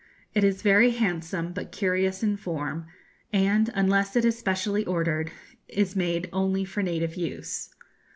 [0.33, 2.87] It is very handsome, but curious in form,
[3.31, 5.29] and, unless it is specially ordered,
[5.67, 7.69] is made only for native use.